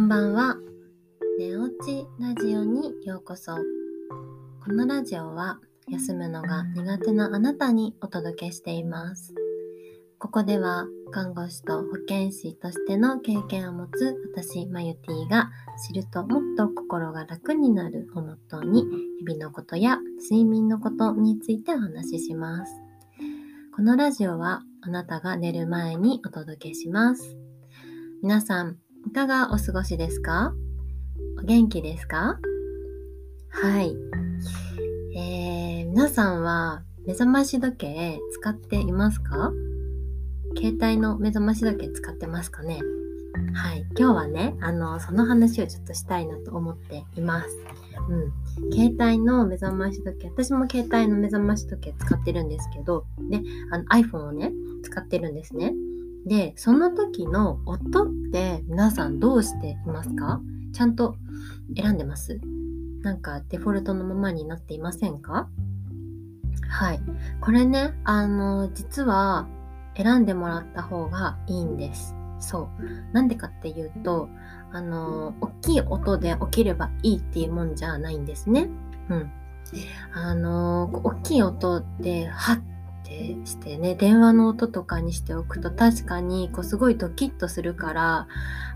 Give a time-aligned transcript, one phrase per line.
[0.00, 0.56] こんばんは。
[1.38, 3.54] 寝落ちラジオにようこそ。
[4.64, 9.34] このラジオは休むのが苦手なあなたにお届けしています。
[10.18, 15.50] ここでは看護師と保健師としての経験を持つ私、マユティが
[15.86, 18.86] 知るともっと心が楽になるをモットーに
[19.18, 22.72] 日々のことや睡眠のことについてお話しします。
[23.76, 27.36] このラジオはあなたが寝る前にお届けします。
[28.22, 30.54] 皆さん、いかがお過ごしですか？
[31.38, 32.38] お元気ですか？
[33.48, 33.96] はい。
[35.16, 39.52] えー、皆さんは目覚まし時計使っていますか？
[40.56, 42.78] 携帯の目覚まし時計使ってますかね？
[43.54, 43.84] はい。
[43.98, 47.48] 今日はね、あの、その話をちょっとしたいなと思っています。
[48.08, 48.72] うん。
[48.72, 53.40] 携帯の目覚まし時計、私も携帯の目覚まし時計使ってるんですけど、で、
[53.72, 55.72] あの iPhone をね、使ってるんですね。
[56.26, 60.40] で、その時の音って皆さんどうしていますか？
[60.72, 61.16] ちゃんと
[61.76, 62.40] 選んでます？
[63.02, 65.48] なんかデフォルトのままになっていませんか？
[66.68, 67.00] はい。
[67.40, 69.48] これね、あの、実は
[69.96, 72.14] 選んでもらった方がいいんです。
[72.38, 73.12] そう。
[73.12, 74.28] なんでかっていうと、
[74.72, 78.68] あの、大きい音で起きればいいっていうもんじゃないんですね。
[79.08, 79.32] うん。
[80.14, 82.60] あの、大きい音で、はっ
[83.02, 88.28] てしてね、電話の音とかにしておくと確かに、こう、すごいドキッとするから、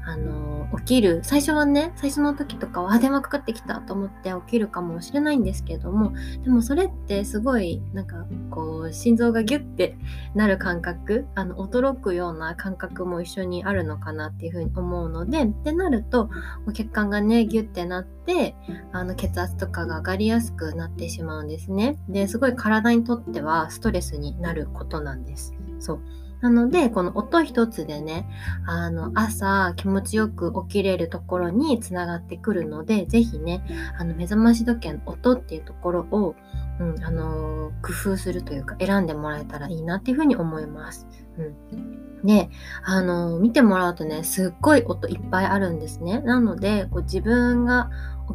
[0.06, 1.20] あの、起きる。
[1.22, 9.96] 最初はね、最初の時とかは、あ、電話かかってきたと思って起きるかもしれないんですけども、でもそれってすごい、なんか、こう、心臓がギュッて
[10.34, 16.28] なる感覚、あの、驚くような感覚も一緒にあるのかなっていうふうに思うので、ってなると、
[16.74, 18.54] 血管がね、ギュッてなって、
[18.92, 21.96] あの、血圧とかが上がりやすくなってしまうんですね。
[22.10, 25.54] で、すごい体にとってはストレスになることなんです。
[25.78, 26.00] そう。
[26.40, 28.28] なので、この音一つでね、
[28.66, 33.64] あの、朝気持ちよく起きれるところにつながってくるので、ぜひね、
[33.98, 36.34] あの、目覚まし時計の音っていうところを、
[36.80, 41.06] うん、あの工夫するというか、選んでもらえたらいいなっていうふうに思います。
[41.38, 42.24] うん。
[42.24, 42.48] で、
[42.84, 46.20] あの見てもらうとね、すっごい音いっぱいあるんですね。
[46.20, 47.90] なので、こう自分が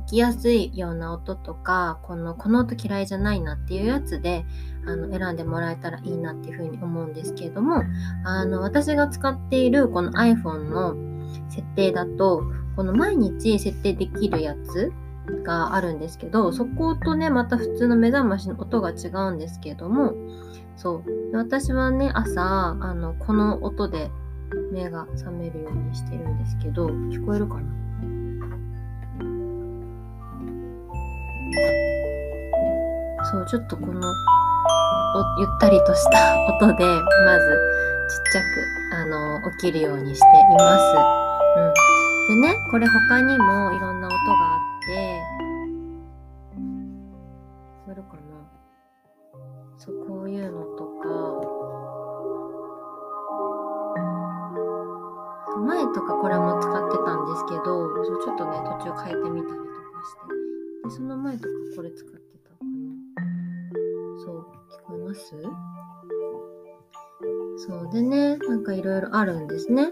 [0.06, 4.46] 起きやすいような音とか、この、この音嫌いじゃないなっていうやつで、
[4.86, 7.84] あの、選んでもらえたらいいなっていうふうに思うんですけれども、
[8.24, 10.96] あの、私が使っているこの iPhone の
[11.50, 12.44] 設定だと、
[12.76, 14.94] この毎日設定できるやつ
[15.44, 20.14] があるんですけど、そことね、また普通の目覚ましの音が違うんですけれども、
[20.76, 21.36] そう。
[21.36, 22.42] 私はね、朝、
[22.80, 24.10] あの、この音で
[24.72, 27.80] 目が覚めるようにしてるんですけど、聞こえるかな？
[33.32, 36.36] そう、ちょっとこの、おゆったりとした
[36.66, 36.84] 音で、
[37.26, 37.46] まず、
[38.10, 40.82] ちっちゃく、あの、起きるようにしています。
[42.32, 42.42] うん。
[42.42, 44.49] でね、これ他にもいろんな音が
[48.22, 48.28] な
[49.78, 51.00] そう、こういうのとか、
[55.66, 57.64] 前とかこれも使ってたんですけど、
[58.06, 59.72] そうちょっとね、途中変えてみたりとか
[60.04, 60.90] して。
[60.90, 62.68] で、その前とかこれ使ってたかな。
[64.20, 64.36] そう、
[64.70, 65.22] 聞こえます？
[67.58, 69.92] そうでね、なんかいろいろあるんですね。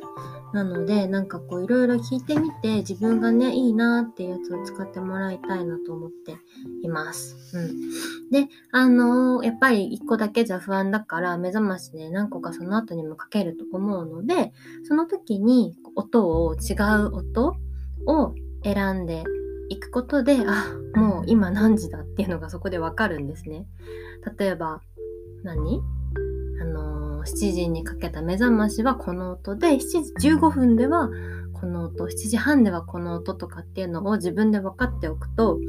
[0.53, 6.37] なので、なんかこういろいろ聞いてみて、自分がね、いいなっていうやつを使ってもらいたいなと思って
[6.83, 7.35] います。
[7.57, 7.89] うん。
[8.31, 14.53] で、あのーやっぱり一個だけじゃ不安だから、目覚ましで何個かその後にもかけると思うので、
[14.83, 17.55] その時に音を、違う音
[18.05, 19.23] を選んで
[19.69, 20.65] いくことで、あ、
[20.95, 23.67] もう今何時だっていうのがそこでわかるんですね。
[24.37, 24.81] 例えば、
[25.43, 25.81] 何？
[26.61, 26.96] あのー
[27.27, 29.79] 7時にかけた目覚ましはこの音で、7
[30.19, 31.09] 時15分では
[31.53, 35.59] この音、7時半ではこの音とかっていうのを自分で分かっておくと、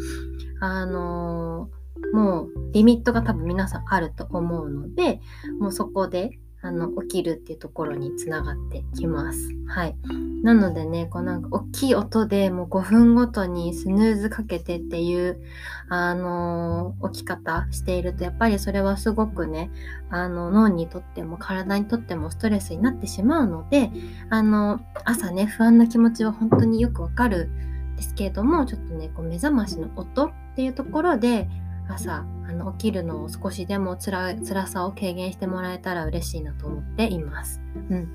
[0.60, 1.78] あのー
[2.12, 5.20] もうリミットが多分皆さんあると思うので、
[5.60, 9.38] もうそこであの起きるっていうところにつながってきます。
[9.68, 9.96] はい。
[10.42, 15.40] なのでね、こうなんか大きい音でもう5分ごとにスヌーズかけてっていう、
[15.88, 19.70] あのー起き方していると、やっぱりそれはすごくね、
[20.10, 23.90] あの脳にとっても体にとってもストレスになってしまうので、
[24.30, 31.48] あの、朝ね、不安な気持ちは本当によくわかるんですけれども、ちょっとね、こう目覚ましの音っていうところで、
[31.88, 37.60] 朝あの起きるのを少しでもつら辛さを軽減してもらえたら嬉しいなと思っています。
[37.90, 38.08] うん。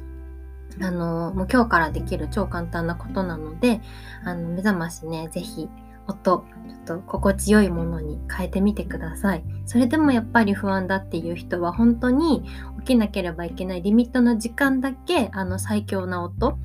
[0.82, 3.82] あのもう今日からできる超簡単なことなので、
[4.24, 5.70] あの目覚ましね、ぜひ
[6.08, 12.44] 音ちょっと心地よいものに変えてみてくださいそれでもやっぱり不安だっていう人は本当に
[12.80, 16.58] 起きなければいけないリミットの時間だけあの最強な音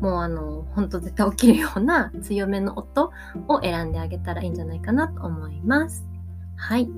[0.00, 3.12] もうあの本当絶対起きるような強めの音
[3.48, 6.15] を選んであげたらいいんじゃないかなと思います
[6.56, 6.88] はい、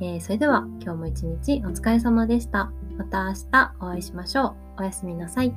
[0.00, 2.72] えー、それでは今日も一日お疲れ様でした。
[2.96, 4.48] また明日お会いしましょ
[4.78, 4.80] う。
[4.80, 5.54] おやすみなさい。